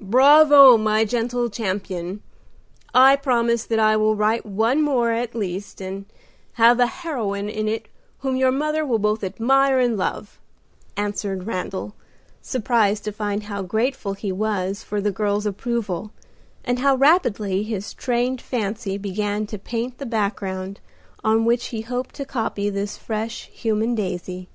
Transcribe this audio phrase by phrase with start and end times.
[0.00, 2.20] "Bravo, my gentle champion!
[2.92, 6.06] I promise that I will write one more at least, and
[6.54, 7.86] have a heroine in it
[8.18, 10.40] whom your mother will both admire and love,"
[10.96, 11.94] answered Randal,
[12.42, 16.10] surprised to find how grateful he was for the girl's approval,
[16.64, 20.80] and how rapidly his trained fancy began to paint the background
[21.22, 24.48] on which he hoped to copy this fresh, human daisy.